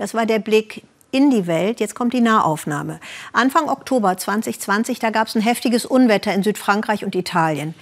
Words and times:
Das 0.00 0.14
war 0.14 0.24
der 0.24 0.38
Blick 0.38 0.82
in 1.10 1.28
die 1.28 1.46
Welt. 1.46 1.78
Jetzt 1.78 1.94
kommt 1.94 2.14
die 2.14 2.22
Nahaufnahme. 2.22 3.00
Anfang 3.34 3.68
Oktober 3.68 4.16
2020, 4.16 4.98
da 4.98 5.10
gab 5.10 5.28
es 5.28 5.34
ein 5.34 5.42
heftiges 5.42 5.84
Unwetter 5.84 6.32
in 6.32 6.42
Südfrankreich 6.42 7.04
und 7.04 7.14
Italien. 7.14 7.74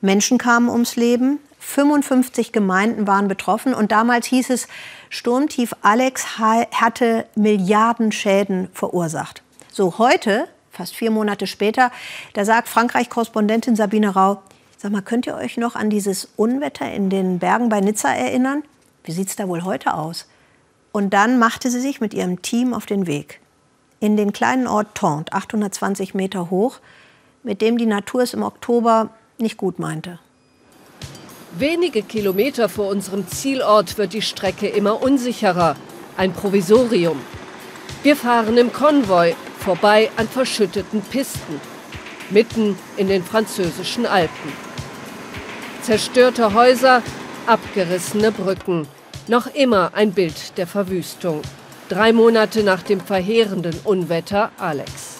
Menschen 0.00 0.38
kamen 0.38 0.68
ums 0.68 0.94
Leben, 0.94 1.40
55 1.58 2.52
Gemeinden 2.52 3.08
waren 3.08 3.26
betroffen 3.26 3.74
und 3.74 3.90
damals 3.90 4.28
hieß 4.28 4.50
es, 4.50 4.68
Sturmtief 5.10 5.72
Alex 5.82 6.38
hatte 6.38 7.26
Milliarden 7.34 8.12
Schäden 8.12 8.68
verursacht. 8.72 9.42
So 9.72 9.98
heute, 9.98 10.46
fast 10.70 10.94
vier 10.94 11.10
Monate 11.10 11.48
später, 11.48 11.90
da 12.34 12.44
sagt 12.44 12.68
Frankreich-Korrespondentin 12.68 13.74
Sabine 13.74 14.10
Rau, 14.10 14.40
sag 14.76 14.92
mal, 14.92 15.02
könnt 15.02 15.26
ihr 15.26 15.34
euch 15.34 15.56
noch 15.56 15.74
an 15.74 15.90
dieses 15.90 16.28
Unwetter 16.36 16.88
in 16.92 17.10
den 17.10 17.40
Bergen 17.40 17.70
bei 17.70 17.80
Nizza 17.80 18.14
erinnern? 18.14 18.62
Wie 19.02 19.10
sieht 19.10 19.30
es 19.30 19.34
da 19.34 19.48
wohl 19.48 19.64
heute 19.64 19.94
aus? 19.94 20.26
Und 20.96 21.10
dann 21.10 21.38
machte 21.38 21.70
sie 21.70 21.80
sich 21.80 22.00
mit 22.00 22.14
ihrem 22.14 22.40
Team 22.40 22.72
auf 22.72 22.86
den 22.86 23.06
Weg 23.06 23.40
in 24.00 24.16
den 24.16 24.32
kleinen 24.32 24.66
Ort 24.66 24.94
Tont, 24.94 25.30
820 25.30 26.14
Meter 26.14 26.48
hoch, 26.48 26.78
mit 27.42 27.60
dem 27.60 27.76
die 27.76 27.84
Natur 27.84 28.22
es 28.22 28.32
im 28.32 28.42
Oktober 28.42 29.10
nicht 29.36 29.58
gut 29.58 29.78
meinte. 29.78 30.18
Wenige 31.58 32.02
Kilometer 32.02 32.70
vor 32.70 32.88
unserem 32.88 33.28
Zielort 33.28 33.98
wird 33.98 34.14
die 34.14 34.22
Strecke 34.22 34.68
immer 34.68 35.02
unsicherer. 35.02 35.76
Ein 36.16 36.32
Provisorium. 36.32 37.20
Wir 38.02 38.16
fahren 38.16 38.56
im 38.56 38.72
Konvoi 38.72 39.34
vorbei 39.58 40.10
an 40.16 40.26
verschütteten 40.26 41.02
Pisten, 41.02 41.60
mitten 42.30 42.78
in 42.96 43.08
den 43.08 43.22
französischen 43.22 44.06
Alpen. 44.06 44.50
Zerstörte 45.82 46.54
Häuser, 46.54 47.02
abgerissene 47.46 48.32
Brücken. 48.32 48.88
Noch 49.28 49.52
immer 49.52 49.90
ein 49.94 50.12
Bild 50.12 50.56
der 50.56 50.68
Verwüstung. 50.68 51.42
Drei 51.88 52.12
Monate 52.12 52.62
nach 52.62 52.82
dem 52.82 53.00
verheerenden 53.00 53.76
Unwetter 53.82 54.52
Alex. 54.56 55.16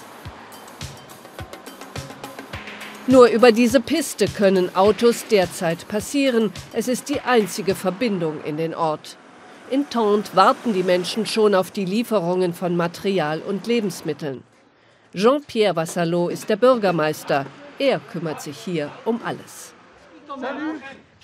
Nur 3.08 3.28
über 3.28 3.50
diese 3.50 3.80
Piste 3.80 4.26
können 4.28 4.74
Autos 4.76 5.26
derzeit 5.26 5.88
passieren. 5.88 6.52
Es 6.72 6.86
ist 6.86 7.08
die 7.08 7.20
einzige 7.20 7.74
Verbindung 7.74 8.42
in 8.44 8.56
den 8.56 8.76
Ort. 8.76 9.16
In 9.70 9.90
Tente 9.90 10.36
warten 10.36 10.72
die 10.72 10.84
Menschen 10.84 11.26
schon 11.26 11.56
auf 11.56 11.72
die 11.72 11.84
Lieferungen 11.84 12.54
von 12.54 12.76
Material 12.76 13.40
und 13.40 13.66
Lebensmitteln. 13.66 14.44
Jean-Pierre 15.14 15.74
Vassalot 15.74 16.30
ist 16.30 16.48
der 16.48 16.56
Bürgermeister. 16.56 17.46
Er 17.80 17.98
kümmert 17.98 18.40
sich 18.40 18.58
hier 18.58 18.90
um 19.04 19.20
alles. 19.24 19.72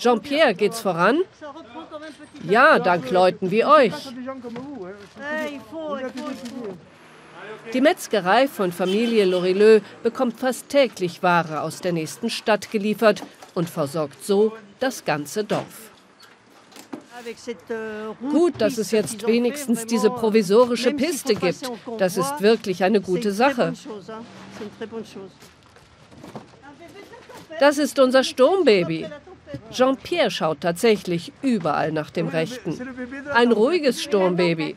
Jean-Pierre, 0.02 0.54
geht's 0.54 0.80
voran? 0.80 1.20
Ja, 2.48 2.80
dank 2.80 3.08
Leuten 3.10 3.52
wie 3.52 3.64
euch. 3.64 3.94
Die 7.72 7.80
Metzgerei 7.80 8.48
von 8.48 8.72
Familie 8.72 9.24
Lorilleux 9.24 9.80
bekommt 10.02 10.40
fast 10.40 10.68
täglich 10.68 11.22
Ware 11.22 11.60
aus 11.60 11.80
der 11.80 11.92
nächsten 11.92 12.30
Stadt 12.30 12.72
geliefert 12.72 13.22
und 13.54 13.70
versorgt 13.70 14.24
so 14.24 14.52
das 14.80 15.04
ganze 15.04 15.44
Dorf. 15.44 15.92
Gut, 18.32 18.60
dass 18.60 18.78
es 18.78 18.90
jetzt 18.90 19.24
wenigstens 19.24 19.86
diese 19.86 20.10
provisorische 20.10 20.92
Piste 20.94 21.36
gibt. 21.36 21.70
Das 21.98 22.16
ist 22.16 22.40
wirklich 22.40 22.82
eine 22.82 23.00
gute 23.00 23.30
Sache. 23.30 23.72
Das 27.60 27.78
ist 27.78 28.00
unser 28.00 28.24
Sturmbaby. 28.24 29.06
Jean-Pierre 29.70 30.30
schaut 30.30 30.60
tatsächlich 30.60 31.32
überall 31.42 31.92
nach 31.92 32.10
dem 32.10 32.28
Rechten. 32.28 32.78
Ein 33.32 33.52
ruhiges 33.52 34.02
Sturmbaby. 34.02 34.76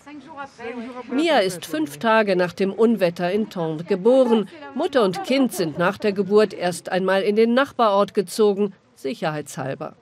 Mia 1.12 1.40
ist 1.40 1.66
fünf 1.66 1.98
Tage 1.98 2.36
nach 2.36 2.54
dem 2.54 2.72
Unwetter 2.72 3.32
in 3.32 3.50
Tende 3.50 3.84
geboren. 3.84 4.50
Mutter 4.74 5.04
und 5.04 5.24
Kind 5.24 5.54
sind 5.54 5.78
nach 5.78 5.98
der 5.98 6.14
Geburt 6.14 6.54
erst 6.54 6.90
einmal 6.90 7.22
in 7.24 7.36
den 7.36 7.54
Nachbarort 7.54 8.14
gezogen, 8.14 8.74
sicherheitshalber. 8.96 9.96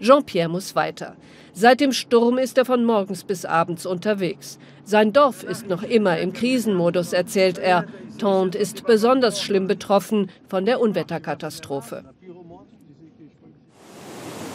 Jean-Pierre 0.00 0.48
muss 0.48 0.74
weiter. 0.74 1.16
Seit 1.52 1.80
dem 1.80 1.92
Sturm 1.92 2.38
ist 2.38 2.56
er 2.58 2.64
von 2.64 2.84
morgens 2.84 3.24
bis 3.24 3.44
abends 3.44 3.84
unterwegs. 3.84 4.58
Sein 4.84 5.12
Dorf 5.12 5.42
ist 5.42 5.68
noch 5.68 5.82
immer 5.82 6.18
im 6.18 6.32
Krisenmodus, 6.32 7.12
erzählt 7.12 7.58
er. 7.58 7.84
Tende 8.18 8.56
ist 8.56 8.86
besonders 8.86 9.42
schlimm 9.42 9.66
betroffen 9.66 10.30
von 10.48 10.64
der 10.64 10.80
Unwetterkatastrophe. 10.80 12.04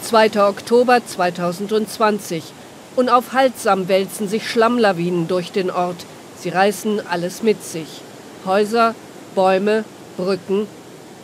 2. 0.06 0.40
Oktober 0.40 1.04
2020. 1.04 2.52
Unaufhaltsam 2.94 3.88
wälzen 3.88 4.28
sich 4.28 4.48
Schlammlawinen 4.48 5.26
durch 5.26 5.50
den 5.50 5.68
Ort. 5.68 6.06
Sie 6.36 6.48
reißen 6.48 7.04
alles 7.04 7.42
mit 7.42 7.60
sich. 7.64 8.02
Häuser, 8.44 8.94
Bäume, 9.34 9.84
Brücken, 10.16 10.68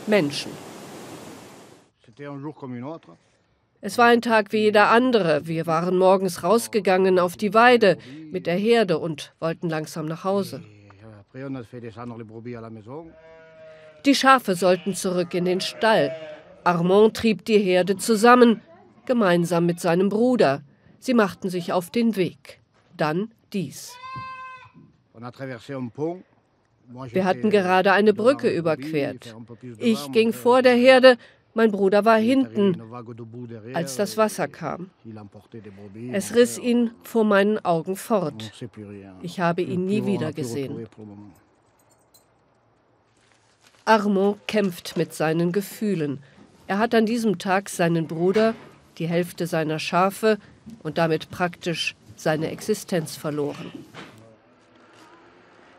Menschen. 0.09 0.51
Es 3.81 3.99
war 3.99 4.07
ein 4.07 4.21
Tag 4.21 4.53
wie 4.53 4.63
jeder 4.63 4.91
andere. 4.91 5.47
Wir 5.47 5.69
waren 5.69 5.97
morgens 5.97 6.43
rausgegangen 6.43 7.21
auf 7.21 7.37
die 7.37 7.55
Weide 7.55 7.99
mit 8.33 8.49
der 8.49 8.57
Herde 8.57 8.99
und 8.99 9.33
wollten 9.39 9.69
langsam 9.69 10.07
nach 10.07 10.25
Hause. 10.25 10.61
Die 14.05 14.15
Schafe 14.17 14.57
sollten 14.57 14.95
zurück 14.97 15.35
in 15.35 15.45
den 15.45 15.61
Stall. 15.61 16.11
Armand 16.65 17.17
trieb 17.17 17.45
die 17.45 17.59
Herde 17.59 17.97
zusammen 17.97 18.61
gemeinsam 19.07 19.67
mit 19.67 19.81
seinem 19.81 20.09
Bruder. 20.09 20.63
Sie 20.99 21.15
machten 21.15 21.51
sich 21.51 21.73
auf 21.73 21.91
den 21.91 22.17
Weg. 22.17 22.61
Dann 22.97 23.33
dies. 23.53 23.95
Wir 27.11 27.25
hatten 27.25 27.51
gerade 27.51 27.93
eine 27.93 28.15
Brücke 28.15 28.51
überquert. 28.51 29.35
Ich 29.79 30.13
ging 30.13 30.33
vor 30.33 30.63
der 30.63 30.75
Herde, 30.75 31.17
mein 31.55 31.71
Bruder 31.71 32.05
war 32.05 32.19
hinten, 32.19 32.81
als 33.75 33.97
das 33.97 34.17
Wasser 34.17 34.49
kam. 34.49 34.91
Es 36.13 36.35
riss 36.35 36.59
ihn 36.59 36.93
vor 37.03 37.25
meinen 37.25 37.63
Augen 37.65 37.97
fort. 37.97 38.53
Ich 39.21 39.39
habe 39.39 39.63
ihn 39.63 39.85
nie 39.85 40.07
wieder 40.07 40.33
gesehen. 40.33 40.87
Armand 43.85 44.47
kämpft 44.47 44.97
mit 44.97 45.13
seinen 45.13 45.53
Gefühlen. 45.53 46.21
Er 46.69 46.79
hat 46.79 46.95
an 46.95 47.05
diesem 47.05 47.39
Tag 47.39 47.69
seinen 47.69 48.07
Bruder 48.07 48.55
die 48.99 49.09
Hälfte 49.09 49.47
seiner 49.47 49.79
Schafe 49.79 50.39
und 50.83 50.99
damit 50.99 51.31
praktisch 51.31 51.95
seine 52.17 52.51
Existenz 52.51 53.17
verloren. 53.17 53.73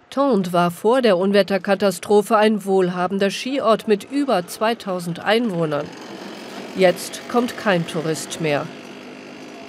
Tende 0.09 0.53
war 0.53 0.69
vor 0.69 1.01
der 1.01 1.17
Unwetterkatastrophe 1.17 2.37
ein 2.37 2.65
wohlhabender 2.65 3.31
Skiort 3.31 3.87
mit 3.87 4.11
über 4.11 4.45
2000 4.45 5.19
Einwohnern. 5.19 5.87
Jetzt 6.75 7.21
kommt 7.29 7.57
kein 7.57 7.87
Tourist 7.87 8.39
mehr. 8.39 8.67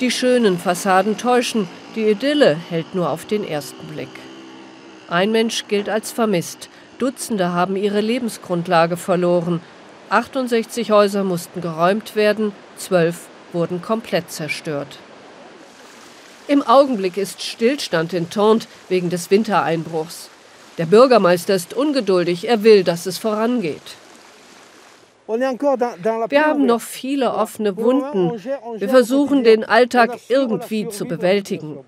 Die 0.00 0.10
schönen 0.10 0.58
Fassaden 0.58 1.16
täuschen, 1.16 1.66
die 1.96 2.10
Idylle 2.10 2.56
hält 2.68 2.94
nur 2.94 3.08
auf 3.08 3.24
den 3.24 3.42
ersten 3.46 3.86
Blick. 3.86 4.08
Ein 5.08 5.32
Mensch 5.32 5.66
gilt 5.68 5.88
als 5.88 6.12
vermisst, 6.12 6.68
Dutzende 6.98 7.52
haben 7.52 7.76
ihre 7.76 8.00
Lebensgrundlage 8.00 8.96
verloren, 8.96 9.60
68 10.10 10.90
Häuser 10.90 11.24
mussten 11.24 11.60
geräumt 11.60 12.16
werden, 12.16 12.52
zwölf 12.76 13.28
wurden 13.54 13.80
komplett 13.80 14.30
zerstört. 14.30 14.98
Im 16.46 16.62
Augenblick 16.62 17.16
ist 17.16 17.42
Stillstand 17.42 18.12
in 18.12 18.28
Tente 18.28 18.66
wegen 18.88 19.08
des 19.08 19.30
Wintereinbruchs. 19.30 20.28
Der 20.76 20.86
Bürgermeister 20.86 21.54
ist 21.54 21.72
ungeduldig, 21.72 22.48
er 22.48 22.62
will, 22.64 22.84
dass 22.84 23.06
es 23.06 23.16
vorangeht. 23.16 23.96
Wir 25.26 26.46
haben 26.46 26.66
noch 26.66 26.82
viele 26.82 27.32
offene 27.32 27.76
Wunden. 27.78 28.32
Wir 28.76 28.88
versuchen, 28.88 29.42
den 29.42 29.64
Alltag 29.64 30.18
irgendwie 30.28 30.88
zu 30.88 31.06
bewältigen. 31.06 31.78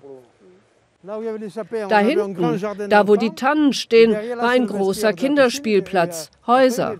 Da 1.03 1.99
hinten, 1.99 2.89
da 2.89 3.07
wo 3.07 3.15
die 3.15 3.35
Tannen 3.35 3.73
stehen, 3.73 4.13
war 4.13 4.49
ein 4.49 4.65
großer 4.65 5.13
Kinderspielplatz, 5.13 6.31
Häuser. 6.47 6.95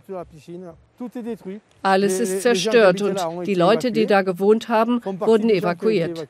Alles 1.84 2.20
ist 2.20 2.42
zerstört 2.42 3.02
und 3.02 3.20
die 3.46 3.54
Leute, 3.54 3.92
die 3.92 4.06
da 4.06 4.24
gewohnt 4.24 4.68
haben, 4.68 5.02
wurden 5.04 5.50
evakuiert. 5.50 6.28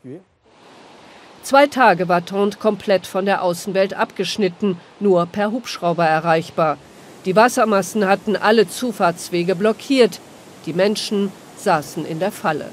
Zwei 1.44 1.68
Tage 1.68 2.10
war 2.10 2.26
Tente 2.26 2.58
komplett 2.58 3.08
von 3.08 3.26
der 3.26 3.42
Außenwelt 3.42 3.94
abgeschnitten, 3.94 4.78
nur 5.00 5.26
per 5.28 5.52
Hubschrauber 5.52 6.06
erreichbar. 6.06 6.78
Die 7.24 7.36
Wassermassen 7.36 8.06
hatten 8.08 8.36
alle 8.36 8.68
Zufahrtswege 8.68 9.56
blockiert. 9.56 10.20
Die 10.66 10.74
Menschen 10.74 11.32
saßen 11.56 12.06
in 12.06 12.20
der 12.20 12.32
Falle. 12.32 12.70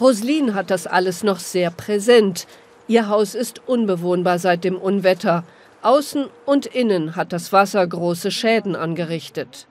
Roslin 0.00 0.54
hat 0.54 0.70
das 0.70 0.86
alles 0.86 1.22
noch 1.22 1.38
sehr 1.38 1.70
präsent. 1.70 2.46
Ihr 2.88 3.08
Haus 3.08 3.34
ist 3.34 3.62
unbewohnbar 3.66 4.38
seit 4.38 4.64
dem 4.64 4.76
Unwetter. 4.76 5.44
Außen 5.82 6.26
und 6.44 6.66
innen 6.66 7.16
hat 7.16 7.32
das 7.32 7.52
Wasser 7.52 7.86
große 7.86 8.30
Schäden 8.30 8.76
angerichtet. 8.76 9.66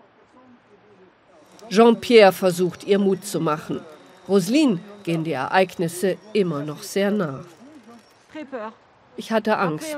Jean-Pierre 1.69 2.31
versucht, 2.31 2.83
ihr 2.83 2.99
Mut 2.99 3.25
zu 3.25 3.39
machen. 3.39 3.81
Roseline 4.27 4.79
gehen 5.03 5.23
die 5.23 5.33
Ereignisse 5.33 6.17
immer 6.33 6.63
noch 6.63 6.83
sehr 6.83 7.11
nah. 7.11 7.45
Ich 9.15 9.31
hatte 9.31 9.57
Angst. 9.57 9.95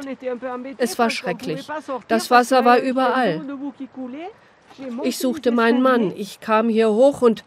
Es 0.78 1.00
war 1.00 1.10
schrecklich. 1.10 1.68
Das 2.08 2.30
Wasser 2.32 2.66
war 2.66 2.80
überall. 2.80 3.42
Ich 5.04 5.18
suchte 5.18 5.52
meinen 5.52 5.82
Mann. 5.82 6.12
Ich 6.16 6.40
kam 6.40 6.70
hier 6.70 6.90
hoch 6.90 7.22
und 7.22 7.44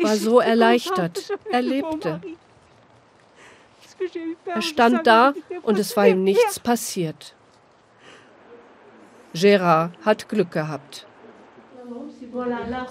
war 0.00 0.16
so 0.16 0.40
erleichtert. 0.40 1.32
Er 1.50 1.62
lebte. 1.62 2.20
Er 4.44 4.62
stand 4.62 5.06
da 5.06 5.32
und 5.62 5.78
es 5.78 5.96
war 5.96 6.06
ihm 6.08 6.24
nichts 6.24 6.58
passiert. 6.60 7.34
Gérard 9.32 9.90
hat 10.02 10.28
Glück 10.28 10.50
gehabt. 10.50 11.06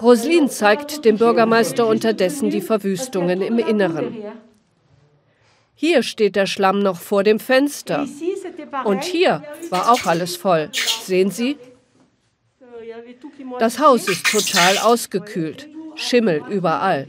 Roslin 0.02 0.48
zeigt 0.48 1.04
dem 1.04 1.18
Bürgermeister 1.18 1.86
unterdessen 1.86 2.50
die 2.50 2.60
Verwüstungen 2.60 3.42
im 3.42 3.58
Inneren. 3.58 4.16
Hier 5.74 6.02
steht 6.02 6.36
der 6.36 6.46
Schlamm 6.46 6.80
noch 6.80 6.98
vor 6.98 7.22
dem 7.22 7.38
Fenster. 7.38 8.06
Und 8.84 9.04
hier 9.04 9.42
war 9.70 9.92
auch 9.92 10.06
alles 10.06 10.36
voll. 10.36 10.70
Sehen 10.72 11.30
Sie? 11.30 11.58
Das 13.58 13.78
Haus 13.78 14.08
ist 14.08 14.26
total 14.26 14.78
ausgekühlt. 14.78 15.68
Schimmel 15.94 16.42
überall. 16.48 17.06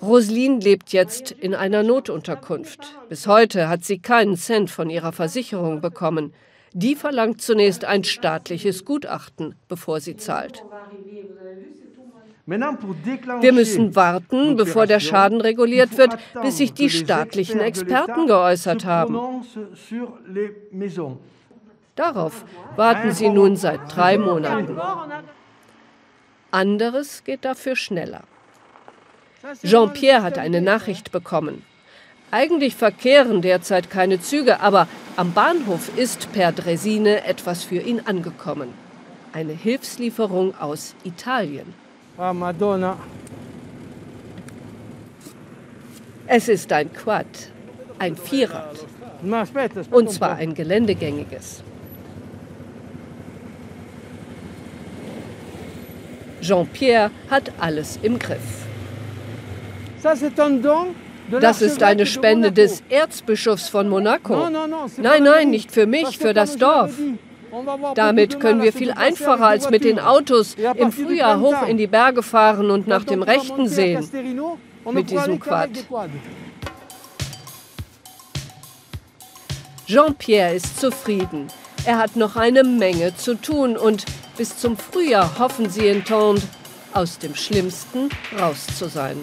Roslin 0.00 0.60
lebt 0.60 0.92
jetzt 0.92 1.32
in 1.32 1.54
einer 1.54 1.82
Notunterkunft. 1.82 2.94
Bis 3.08 3.26
heute 3.26 3.68
hat 3.68 3.84
sie 3.84 3.98
keinen 3.98 4.36
Cent 4.36 4.70
von 4.70 4.90
ihrer 4.90 5.12
Versicherung 5.12 5.80
bekommen. 5.80 6.32
Die 6.76 6.96
verlangt 6.96 7.40
zunächst 7.40 7.84
ein 7.84 8.02
staatliches 8.02 8.84
Gutachten, 8.84 9.54
bevor 9.68 10.00
sie 10.00 10.16
zahlt. 10.16 10.64
Wir 12.46 13.52
müssen 13.52 13.94
warten, 13.94 14.56
bevor 14.56 14.86
der 14.86 14.98
Schaden 14.98 15.40
reguliert 15.40 15.96
wird, 15.96 16.16
bis 16.42 16.58
sich 16.58 16.74
die 16.74 16.90
staatlichen 16.90 17.60
Experten 17.60 18.26
geäußert 18.26 18.84
haben. 18.84 19.44
Darauf 21.94 22.44
warten 22.74 23.12
sie 23.12 23.28
nun 23.28 23.54
seit 23.54 23.80
drei 23.94 24.18
Monaten. 24.18 24.76
Anderes 26.50 27.22
geht 27.22 27.44
dafür 27.44 27.76
schneller. 27.76 28.24
Jean-Pierre 29.62 30.24
hat 30.24 30.38
eine 30.38 30.60
Nachricht 30.60 31.12
bekommen. 31.12 31.64
Eigentlich 32.32 32.74
verkehren 32.74 33.42
derzeit 33.42 33.90
keine 33.90 34.20
Züge, 34.20 34.60
aber 34.60 34.88
am 35.16 35.32
Bahnhof 35.32 35.96
ist 35.96 36.32
per 36.32 36.52
Dresine 36.52 37.24
etwas 37.24 37.64
für 37.64 37.80
ihn 37.80 38.00
angekommen. 38.04 38.70
Eine 39.32 39.52
Hilfslieferung 39.52 40.54
aus 40.58 40.94
Italien. 41.04 41.74
Ah, 42.16 42.32
Madonna. 42.32 42.96
Es 46.26 46.48
ist 46.48 46.72
ein 46.72 46.92
Quad, 46.92 47.26
ein 47.98 48.16
Vierrad. 48.16 48.86
Und 49.90 50.10
zwar 50.10 50.36
ein 50.36 50.54
geländegängiges. 50.54 51.62
Jean-Pierre 56.40 57.10
hat 57.30 57.52
alles 57.58 57.98
im 58.02 58.18
Griff. 58.18 58.66
Das 61.30 61.62
ist 61.62 61.82
eine 61.82 62.06
Spende 62.06 62.52
des 62.52 62.82
Erzbischofs 62.88 63.68
von 63.68 63.88
Monaco. 63.88 64.48
Nein, 64.98 65.22
nein, 65.22 65.50
nicht 65.50 65.72
für 65.72 65.86
mich, 65.86 66.18
für 66.18 66.34
das 66.34 66.56
Dorf. 66.56 66.92
Damit 67.94 68.40
können 68.40 68.62
wir 68.62 68.72
viel 68.72 68.90
einfacher 68.90 69.46
als 69.46 69.70
mit 69.70 69.84
den 69.84 70.00
Autos 70.00 70.56
im 70.74 70.92
Frühjahr 70.92 71.40
hoch 71.40 71.66
in 71.66 71.76
die 71.76 71.86
Berge 71.86 72.22
fahren 72.22 72.70
und 72.70 72.88
nach 72.88 73.04
dem 73.04 73.22
Rechten 73.22 73.68
sehen. 73.68 74.08
Mit 74.90 75.10
diesem 75.10 75.40
Quad. 75.40 75.70
Jean-Pierre 79.86 80.54
ist 80.54 80.80
zufrieden. 80.80 81.48
Er 81.84 81.98
hat 81.98 82.16
noch 82.16 82.36
eine 82.36 82.64
Menge 82.64 83.14
zu 83.16 83.34
tun 83.34 83.76
und 83.76 84.04
bis 84.36 84.58
zum 84.58 84.76
Frühjahr 84.76 85.38
hoffen 85.38 85.68
sie 85.68 85.86
in 85.86 86.04
Tende, 86.04 86.42
aus 86.92 87.18
dem 87.18 87.34
Schlimmsten 87.34 88.08
raus 88.40 88.66
zu 88.78 88.88
sein. 88.88 89.20